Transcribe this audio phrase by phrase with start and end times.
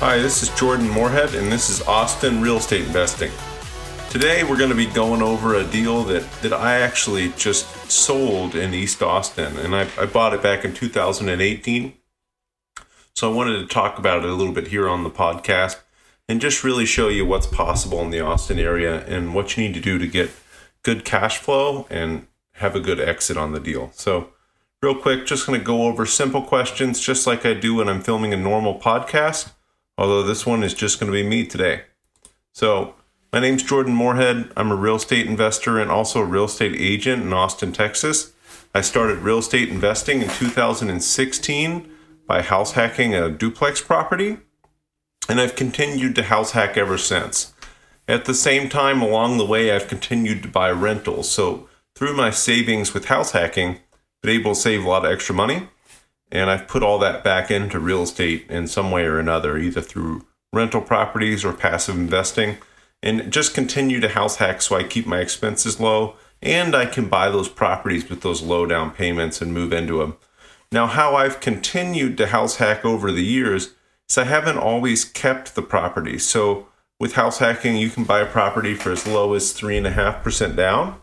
[0.00, 3.30] Hi, this is Jordan Moorhead, and this is Austin Real Estate Investing.
[4.08, 8.54] Today, we're going to be going over a deal that, that I actually just sold
[8.54, 11.92] in East Austin, and I, I bought it back in 2018.
[13.14, 15.80] So I wanted to talk about it a little bit here on the podcast
[16.30, 19.74] and just really show you what's possible in the Austin area and what you need
[19.74, 20.30] to do to get
[20.82, 23.90] good cash flow and have a good exit on the deal.
[23.92, 24.30] So,
[24.82, 28.00] real quick, just going to go over simple questions just like I do when I'm
[28.00, 29.52] filming a normal podcast
[30.00, 31.82] although this one is just going to be me today.
[32.52, 32.94] So,
[33.34, 34.50] my name's Jordan Moorhead.
[34.56, 38.32] I'm a real estate investor and also a real estate agent in Austin, Texas.
[38.74, 41.90] I started real estate investing in 2016
[42.26, 44.38] by house hacking a duplex property,
[45.28, 47.52] and I've continued to house hack ever since.
[48.08, 51.28] At the same time, along the way, I've continued to buy rentals.
[51.30, 55.12] So, through my savings with house hacking, I've been able to save a lot of
[55.12, 55.68] extra money
[56.32, 59.80] and I've put all that back into real estate in some way or another, either
[59.80, 62.58] through rental properties or passive investing,
[63.02, 67.08] and just continue to house hack so I keep my expenses low and I can
[67.08, 70.16] buy those properties with those low down payments and move into them.
[70.72, 73.74] Now, how I've continued to house hack over the years
[74.08, 76.18] is I haven't always kept the property.
[76.18, 81.00] So, with house hacking, you can buy a property for as low as 3.5% down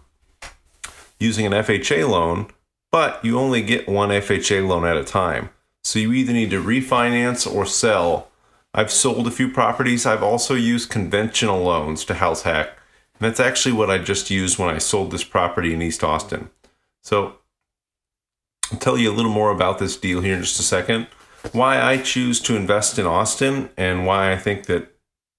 [1.19, 2.47] using an FHA loan
[2.91, 5.49] but you only get one FHA loan at a time.
[5.83, 8.29] So you either need to refinance or sell.
[8.73, 10.05] I've sold a few properties.
[10.05, 12.77] I've also used conventional loans to house hack.
[13.19, 16.49] And that's actually what I just used when I sold this property in East Austin.
[17.03, 17.37] So
[18.71, 21.07] I'll tell you a little more about this deal here in just a second.
[21.51, 24.93] Why I choose to invest in Austin and why I think that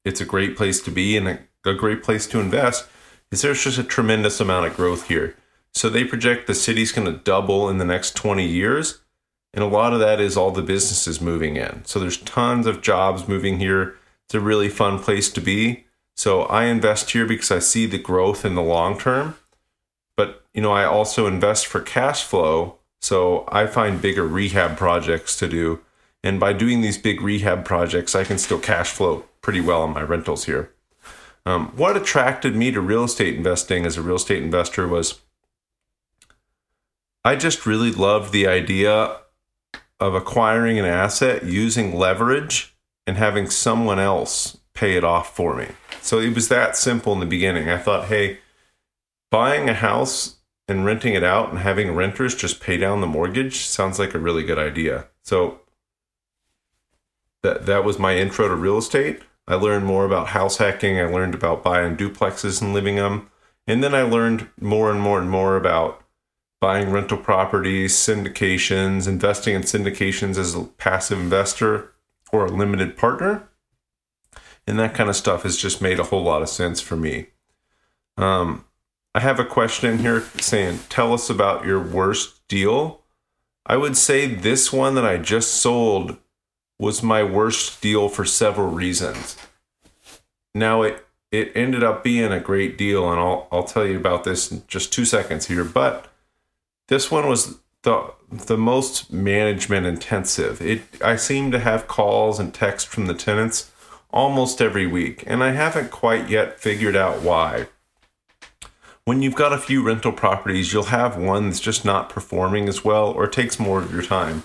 [0.05, 2.89] it's a great place to be and a, a great place to invest
[3.31, 5.37] is there's just a tremendous amount of growth here.
[5.75, 9.01] So they project the city's going to double in the next 20 years.
[9.55, 11.85] And a lot of that is all the businesses moving in.
[11.85, 13.97] So there's tons of jobs moving here.
[14.27, 15.85] It's a really fun place to be.
[16.17, 19.37] So I invest here because I see the growth in the long term.
[20.17, 22.79] But, you know, I also invest for cash flow.
[23.01, 25.81] So I find bigger rehab projects to do.
[26.23, 29.95] And by doing these big rehab projects, I can still cash flow pretty well on
[29.95, 30.73] my rentals here.
[31.47, 35.21] Um, what attracted me to real estate investing as a real estate investor was
[37.29, 39.19] I just really loved the idea
[40.01, 42.75] of acquiring an asset using leverage
[43.07, 45.67] and having someone else pay it off for me.
[46.01, 47.69] So it was that simple in the beginning.
[47.69, 48.39] I thought, hey,
[49.31, 50.37] buying a house
[50.69, 54.19] and renting it out and having renters just pay down the mortgage sounds like a
[54.19, 55.09] really good idea.
[55.21, 55.61] So
[57.43, 59.21] that that was my intro to real estate.
[59.47, 60.99] I learned more about house hacking.
[60.99, 63.31] I learned about buying duplexes and living them.
[63.67, 66.03] And then I learned more and more and more about
[66.61, 71.93] buying rental properties, syndications, investing in syndications as a passive investor
[72.33, 73.49] or a limited partner.
[74.67, 77.29] And that kind of stuff has just made a whole lot of sense for me.
[78.17, 78.65] Um,
[79.15, 83.03] I have a question here saying, Tell us about your worst deal.
[83.65, 86.17] I would say this one that I just sold
[86.79, 89.37] was my worst deal for several reasons.
[90.55, 94.25] Now, it, it ended up being a great deal, and I'll, I'll tell you about
[94.25, 95.65] this in just two seconds here.
[95.65, 96.07] But
[96.89, 100.61] this one was the the most management intensive.
[100.61, 103.71] It I seem to have calls and texts from the tenants
[104.11, 107.69] almost every week, and I haven't quite yet figured out why.
[109.05, 112.85] When you've got a few rental properties, you'll have one that's just not performing as
[112.85, 114.43] well or takes more of your time.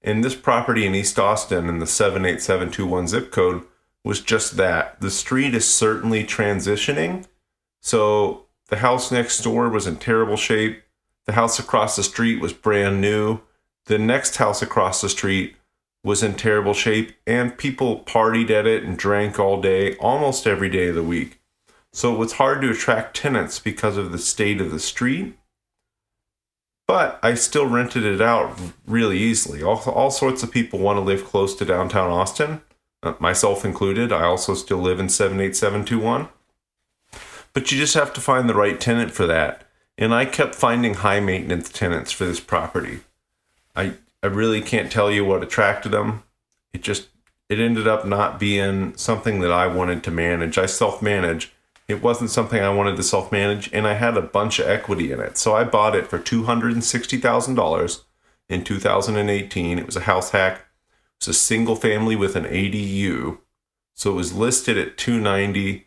[0.00, 3.64] And this property in East Austin in the 78721 zip code
[4.04, 5.00] was just that.
[5.00, 7.26] The street is certainly transitioning.
[7.80, 10.82] So the house next door was in terrible shape.
[11.26, 13.40] The house across the street was brand new.
[13.86, 15.56] The next house across the street
[16.04, 20.68] was in terrible shape, and people partied at it and drank all day, almost every
[20.68, 21.40] day of the week.
[21.92, 25.36] So it was hard to attract tenants because of the state of the street.
[26.86, 28.56] But I still rented it out
[28.86, 29.64] really easily.
[29.64, 32.62] All, all sorts of people want to live close to downtown Austin,
[33.02, 34.12] uh, myself included.
[34.12, 36.28] I also still live in 78721.
[37.52, 39.65] But you just have to find the right tenant for that
[39.98, 43.00] and I kept finding high maintenance tenants for this property.
[43.74, 46.22] I I really can't tell you what attracted them.
[46.72, 47.08] It just
[47.48, 50.58] it ended up not being something that I wanted to manage.
[50.58, 51.52] I self manage.
[51.86, 55.12] It wasn't something I wanted to self manage, and I had a bunch of equity
[55.12, 55.38] in it.
[55.38, 58.00] So I bought it for $260,000
[58.48, 59.78] in 2018.
[59.78, 60.54] It was a house hack.
[60.56, 63.38] It was a single family with an ADU.
[63.94, 65.86] So it was listed at 290.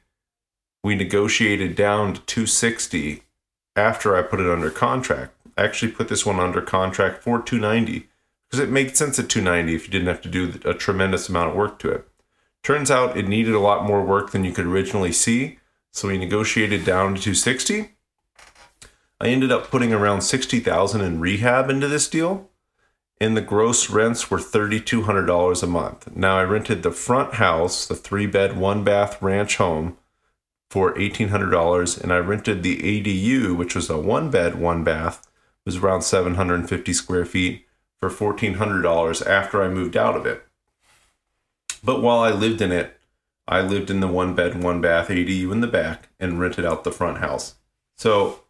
[0.82, 3.24] We negotiated down to 260
[3.75, 5.33] after I put it under contract.
[5.57, 8.07] I actually put this one under contract for 290
[8.50, 11.51] because it made sense at 290 if you didn't have to do a tremendous amount
[11.51, 12.07] of work to it.
[12.63, 15.60] Turns out it needed a lot more work than you could originally see,
[15.92, 17.92] so we negotiated down to 260.
[19.21, 22.50] I ended up putting around 60,000 in rehab into this deal,
[23.19, 26.16] and the gross rents were $3200 a month.
[26.16, 29.98] Now I rented the front house, the 3-bed, 1-bath ranch home
[30.69, 35.30] for $1800 and I rented the ADU, which was a 1-bed, 1-bath, it
[35.66, 37.66] was around 750 square feet
[38.00, 40.45] for $1,400 after I moved out of it.
[41.83, 42.98] But while I lived in it,
[43.48, 46.83] I lived in the one bed, one bath ADU in the back and rented out
[46.83, 47.56] the front house.
[47.98, 48.42] So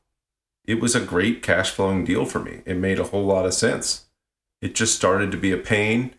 [0.66, 2.62] it was a great cash flowing deal for me.
[2.66, 4.06] It made a whole lot of sense.
[4.62, 6.14] It just started to be a pain.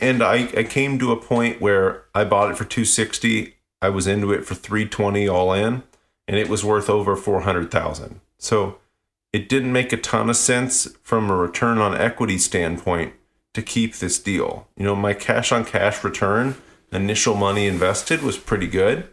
[0.00, 3.54] And I, I came to a point where I bought it for 260.
[3.82, 5.82] I was into it for 320 all in,
[6.28, 8.20] and it was worth over 400,000.
[8.38, 8.78] So
[9.32, 13.14] it didn't make a ton of sense from a return on equity standpoint
[13.54, 14.68] to keep this deal.
[14.76, 16.56] You know, my cash on cash return,
[16.92, 19.08] initial money invested was pretty good,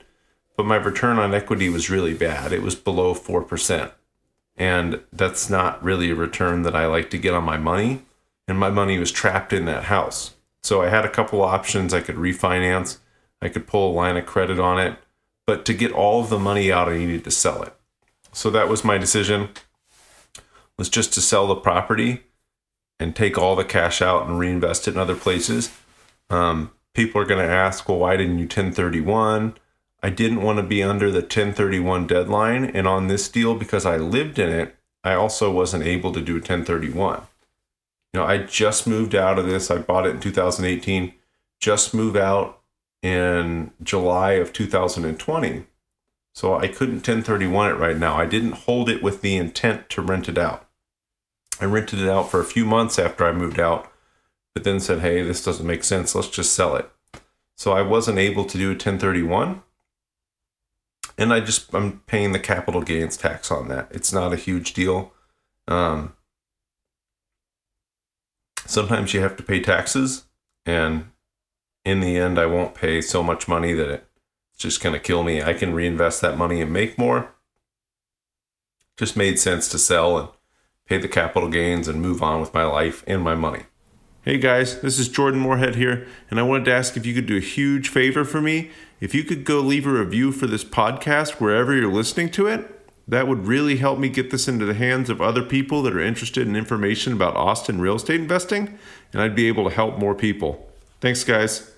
[0.55, 2.51] but my return on equity was really bad.
[2.51, 3.91] It was below 4%.
[4.55, 8.01] And that's not really a return that I like to get on my money.
[8.47, 10.33] And my money was trapped in that house.
[10.63, 11.93] So I had a couple options.
[11.93, 12.97] I could refinance,
[13.42, 14.98] I could pull a line of credit on it.
[15.45, 17.74] But to get all of the money out, I needed to sell it.
[18.34, 19.50] So that was my decision
[20.78, 22.24] was just to sell the property
[23.00, 25.72] and take all the cash out and reinvest it in other places.
[26.30, 29.56] Um, people are going to ask, well, why didn't you 1031?
[30.04, 32.66] I didn't want to be under the 1031 deadline.
[32.66, 36.34] And on this deal, because I lived in it, I also wasn't able to do
[36.34, 37.22] a 1031.
[38.13, 39.72] You know, I just moved out of this.
[39.72, 41.13] I bought it in 2018,
[41.60, 42.60] just moved out
[43.01, 45.65] in July of 2020.
[46.33, 48.15] So I couldn't 1031 it right now.
[48.15, 50.67] I didn't hold it with the intent to rent it out.
[51.59, 53.91] I rented it out for a few months after I moved out,
[54.53, 56.13] but then said, hey, this doesn't make sense.
[56.13, 56.89] Let's just sell it.
[57.55, 59.63] So I wasn't able to do a 1031.
[61.17, 63.88] And I just, I'm paying the capital gains tax on that.
[63.89, 65.13] It's not a huge deal.
[65.67, 66.13] Um,
[68.67, 70.25] sometimes you have to pay taxes.
[70.67, 71.09] And
[71.88, 74.04] in the end, I won't pay so much money that it's
[74.57, 75.42] just going to kill me.
[75.42, 77.34] I can reinvest that money and make more.
[78.98, 80.30] Just made sense to sell and
[80.88, 83.63] pay the capital gains, and move on with my life and my money.
[84.22, 87.25] Hey guys, this is Jordan Moorhead here, and I wanted to ask if you could
[87.25, 88.72] do a huge favor for me.
[89.00, 92.74] If you could go leave a review for this podcast wherever you're listening to it,
[93.07, 96.00] that would really help me get this into the hands of other people that are
[96.00, 98.78] interested in information about Austin real estate investing,
[99.12, 100.69] and I'd be able to help more people.
[101.00, 101.72] Thanks, guys.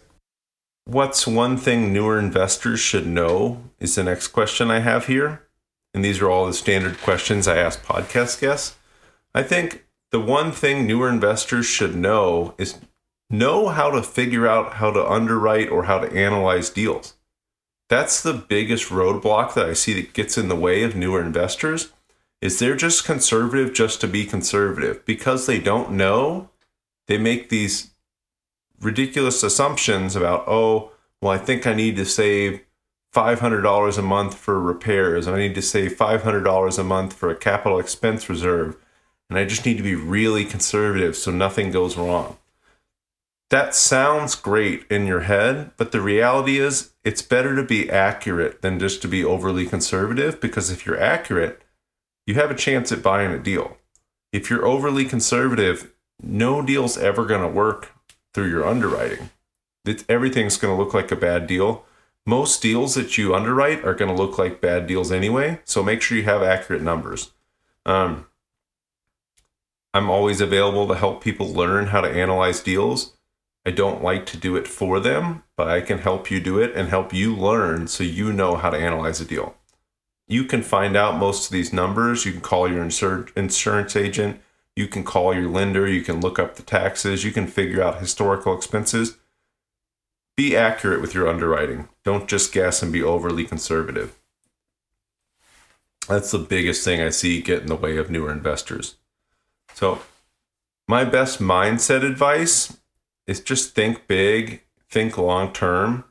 [0.89, 5.47] What's one thing newer investors should know is the next question I have here.
[5.93, 8.75] And these are all the standard questions I ask podcast guests.
[9.35, 12.79] I think the one thing newer investors should know is
[13.29, 17.13] know how to figure out how to underwrite or how to analyze deals.
[17.87, 21.91] That's the biggest roadblock that I see that gets in the way of newer investors
[22.41, 26.49] is they're just conservative just to be conservative because they don't know
[27.05, 27.91] they make these
[28.81, 32.61] ridiculous assumptions about oh well i think i need to save
[33.13, 37.79] $500 a month for repairs i need to save $500 a month for a capital
[37.79, 38.77] expense reserve
[39.29, 42.37] and I just need to be really conservative so nothing goes wrong.
[43.49, 48.61] That sounds great in your head, but the reality is it's better to be accurate
[48.61, 51.61] than just to be overly conservative because if you're accurate,
[52.27, 53.77] you have a chance at buying a deal.
[54.31, 57.91] If you're overly conservative, no deal's ever going to work
[58.33, 59.29] through your underwriting.
[59.85, 61.85] It, everything's going to look like a bad deal.
[62.25, 66.01] Most deals that you underwrite are going to look like bad deals anyway, so make
[66.01, 67.31] sure you have accurate numbers.
[67.85, 68.27] Um,
[69.93, 73.17] I'm always available to help people learn how to analyze deals.
[73.65, 76.75] I don't like to do it for them, but I can help you do it
[76.75, 79.55] and help you learn so you know how to analyze a deal.
[80.27, 82.25] You can find out most of these numbers.
[82.25, 84.39] You can call your insurance agent.
[84.79, 85.89] You can call your lender.
[85.89, 87.25] You can look up the taxes.
[87.25, 89.17] You can figure out historical expenses.
[90.37, 91.89] Be accurate with your underwriting.
[92.05, 94.17] Don't just guess and be overly conservative.
[96.07, 98.95] That's the biggest thing I see get in the way of newer investors.
[99.73, 99.99] So,
[100.87, 102.77] my best mindset advice
[103.27, 106.05] is just think big, think long term.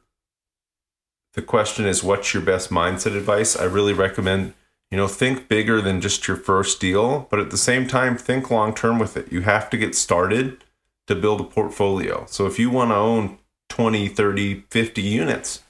[1.32, 3.56] The question is, what's your best mindset advice?
[3.56, 4.52] I really recommend,
[4.90, 8.50] you know, think bigger than just your first deal, but at the same time, think
[8.50, 9.30] long term with it.
[9.30, 10.64] You have to get started
[11.06, 12.24] to build a portfolio.
[12.28, 15.62] So if you want to own 20, 30, 50 units,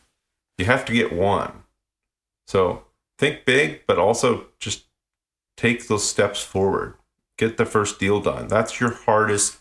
[0.57, 1.65] you have to get one.
[2.47, 2.85] So
[3.19, 4.85] think big, but also just
[5.57, 6.95] take those steps forward.
[7.37, 8.49] Get the first deal done.
[8.49, 9.59] That's your hardest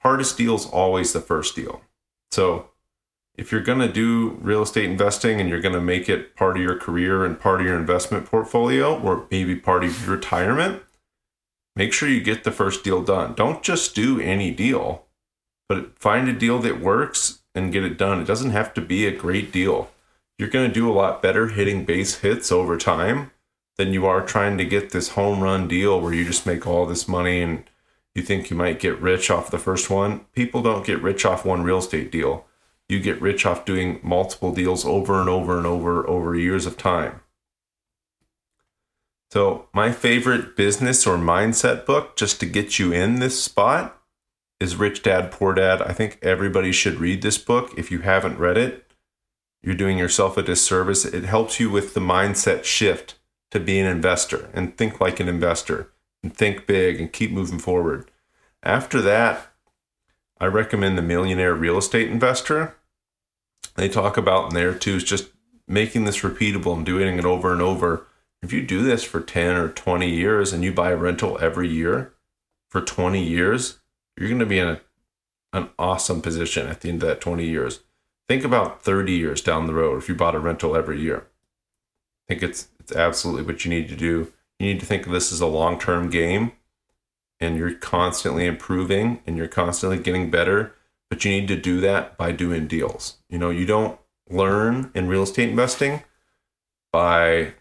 [0.00, 1.80] hardest deal is always the first deal.
[2.30, 2.70] So
[3.36, 6.56] if you're going to do real estate investing and you're going to make it part
[6.56, 10.82] of your career and part of your investment portfolio or maybe part of your retirement,
[11.74, 13.34] make sure you get the first deal done.
[13.34, 15.06] Don't just do any deal,
[15.68, 18.20] but find a deal that works and get it done.
[18.20, 19.90] It doesn't have to be a great deal.
[20.38, 23.32] You're going to do a lot better hitting base hits over time
[23.76, 26.86] than you are trying to get this home run deal where you just make all
[26.86, 27.64] this money and
[28.14, 30.20] you think you might get rich off the first one.
[30.32, 32.46] People don't get rich off one real estate deal.
[32.94, 36.76] You get rich off doing multiple deals over and over and over over years of
[36.76, 37.22] time.
[39.32, 44.00] So, my favorite business or mindset book just to get you in this spot
[44.60, 45.82] is Rich Dad Poor Dad.
[45.82, 47.76] I think everybody should read this book.
[47.76, 48.92] If you haven't read it,
[49.60, 51.04] you're doing yourself a disservice.
[51.04, 53.16] It helps you with the mindset shift
[53.50, 55.90] to be an investor and think like an investor
[56.22, 58.08] and think big and keep moving forward.
[58.62, 59.48] After that,
[60.38, 62.76] I recommend the Millionaire Real Estate Investor.
[63.74, 65.30] They talk about in there too is just
[65.66, 68.06] making this repeatable and doing it over and over.
[68.42, 71.68] If you do this for 10 or 20 years and you buy a rental every
[71.68, 72.12] year
[72.68, 73.78] for 20 years,
[74.16, 74.80] you're going to be in a,
[75.52, 77.80] an awesome position at the end of that 20 years.
[78.28, 81.26] Think about 30 years down the road if you bought a rental every year.
[82.26, 84.32] I think it's it's absolutely what you need to do.
[84.58, 86.52] You need to think of this as a long-term game
[87.40, 90.74] and you're constantly improving and you're constantly getting better,
[91.14, 93.18] but you need to do that by doing deals.
[93.28, 96.02] You know, you don't learn in real estate investing
[96.92, 97.54] by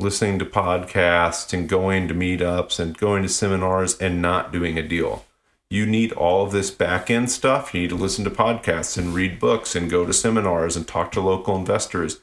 [0.00, 4.88] listening to podcasts and going to meetups and going to seminars and not doing a
[4.88, 5.26] deal.
[5.68, 7.74] You need all of this back end stuff.
[7.74, 11.12] You need to listen to podcasts and read books and go to seminars and talk
[11.12, 12.20] to local investors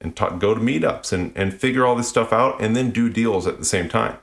[0.00, 3.10] and talk, go to meetups and, and figure all this stuff out and then do
[3.10, 4.18] deals at the same time.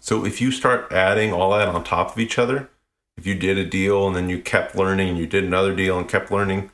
[0.00, 2.70] So if you start adding all that on top of each other,
[3.18, 5.98] if you did a deal and then you kept learning and you did another deal
[5.98, 6.70] and kept learning,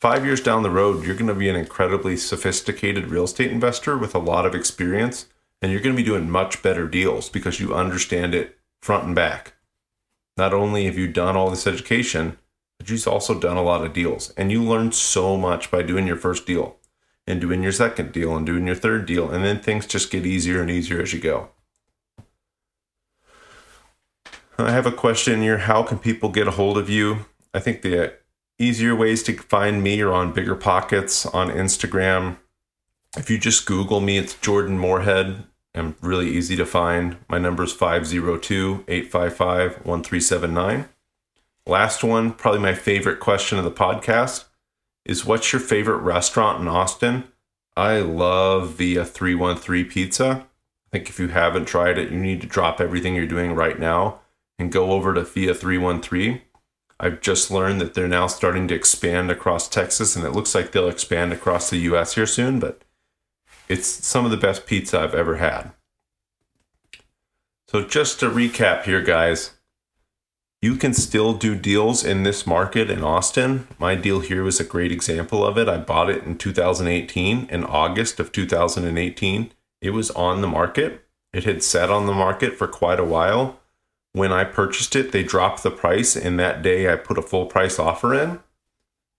[0.00, 3.98] five years down the road, you're going to be an incredibly sophisticated real estate investor
[3.98, 5.26] with a lot of experience.
[5.60, 9.14] And you're going to be doing much better deals because you understand it front and
[9.14, 9.54] back.
[10.36, 12.38] Not only have you done all this education,
[12.78, 14.32] but you've also done a lot of deals.
[14.36, 16.76] And you learn so much by doing your first deal
[17.26, 19.28] and doing your second deal and doing your third deal.
[19.28, 21.48] And then things just get easier and easier as you go.
[24.60, 25.58] I have a question here.
[25.58, 27.26] How can people get a hold of you?
[27.54, 28.14] I think the
[28.58, 32.38] easier ways to find me are on Bigger Pockets on Instagram.
[33.16, 35.44] If you just Google me, it's Jordan Moorhead.
[35.76, 37.18] I'm really easy to find.
[37.28, 40.88] My number is 502 855 1379.
[41.64, 44.46] Last one, probably my favorite question of the podcast
[45.04, 47.28] is what's your favorite restaurant in Austin?
[47.76, 50.46] I love Via 313 Pizza.
[50.88, 53.78] I think if you haven't tried it, you need to drop everything you're doing right
[53.78, 54.18] now
[54.58, 56.40] and go over to Via 313.
[57.00, 60.72] I've just learned that they're now starting to expand across Texas, and it looks like
[60.72, 62.82] they'll expand across the US here soon, but
[63.68, 65.70] it's some of the best pizza I've ever had.
[67.68, 69.52] So, just to recap here, guys,
[70.60, 73.68] you can still do deals in this market in Austin.
[73.78, 75.68] My deal here was a great example of it.
[75.68, 79.52] I bought it in 2018, in August of 2018.
[79.80, 81.04] It was on the market.
[81.32, 83.60] It had sat on the market for quite a while
[84.12, 87.46] when I purchased it, they dropped the price, and that day I put a full
[87.46, 88.40] price offer in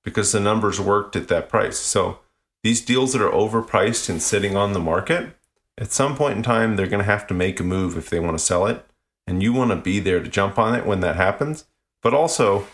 [0.03, 1.77] because the numbers worked at that price.
[1.77, 2.19] So
[2.63, 5.35] these deals that are overpriced and sitting on the market,
[5.77, 8.19] at some point in time, they're going to have to make a move if they
[8.19, 8.85] want to sell it.
[9.25, 11.65] And you want to be there to jump on it when that happens.
[12.01, 12.67] But also,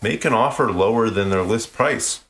[0.00, 2.24] make an offer lower than their list price.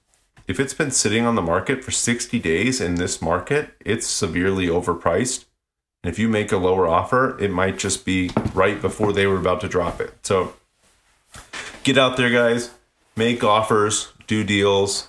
[0.49, 4.67] If it's been sitting on the market for 60 days in this market, it's severely
[4.67, 5.45] overpriced.
[6.05, 9.39] And if you make a lower offer, it might just be right before they were
[9.39, 10.13] about to drop it.
[10.21, 10.53] So
[11.83, 12.73] get out there, guys,
[13.17, 15.09] make offers, do deals.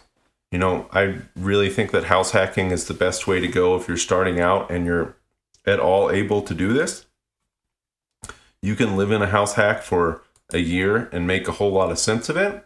[0.51, 3.89] You know, I really think that house hacking is the best way to go if
[3.89, 5.17] you're starting out and you're
[5.65, 7.05] at all able to do this.
[8.61, 10.21] You can live in a house hack for
[10.53, 12.65] a year and make a whole lot of sense of it.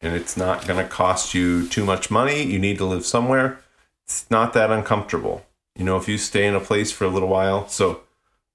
[0.00, 2.44] And it's not going to cost you too much money.
[2.44, 3.60] You need to live somewhere.
[4.06, 5.44] It's not that uncomfortable
[5.78, 7.68] you know, if you stay in a place for a little while.
[7.68, 8.02] So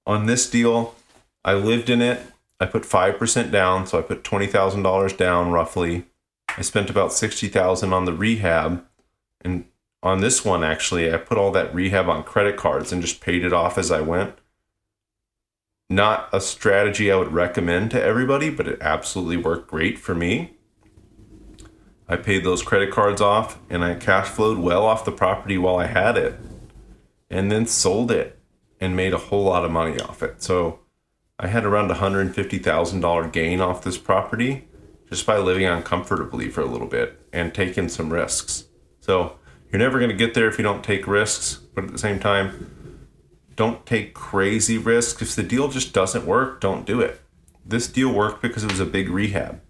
[0.06, 0.94] on this deal,
[1.42, 2.20] I lived in it.
[2.60, 3.86] I put 5% down.
[3.86, 6.04] So I put $20,000 down roughly.
[6.56, 8.84] I spent about 60,000 on the rehab
[9.40, 9.64] and
[10.02, 13.44] on this one actually I put all that rehab on credit cards and just paid
[13.44, 14.34] it off as I went.
[15.90, 20.52] Not a strategy I would recommend to everybody, but it absolutely worked great for me.
[22.06, 25.76] I paid those credit cards off and I cash flowed well off the property while
[25.76, 26.38] I had it
[27.34, 28.38] and then sold it
[28.80, 30.40] and made a whole lot of money off it.
[30.40, 30.78] So
[31.38, 34.68] I had around $150,000 gain off this property
[35.08, 38.66] just by living uncomfortably for a little bit and taking some risks.
[39.00, 39.36] So
[39.70, 42.20] you're never going to get there if you don't take risks, but at the same
[42.20, 43.08] time,
[43.56, 45.20] don't take crazy risks.
[45.20, 47.20] If the deal just doesn't work, don't do it.
[47.66, 49.60] This deal worked because it was a big rehab.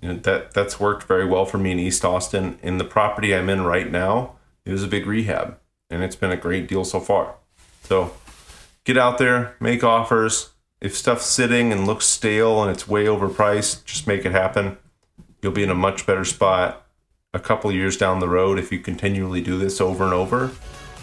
[0.00, 2.58] That that's worked very well for me in East Austin.
[2.62, 5.58] In the property I'm in right now, it was a big rehab,
[5.90, 7.34] and it's been a great deal so far.
[7.82, 8.12] So
[8.84, 10.50] get out there, make offers.
[10.80, 14.78] If stuff's sitting and looks stale and it's way overpriced, just make it happen.
[15.42, 16.86] You'll be in a much better spot
[17.34, 20.50] a couple years down the road if you continually do this over and over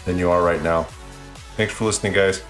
[0.04, 0.84] than you are right now.
[1.56, 2.42] Thanks for listening, guys.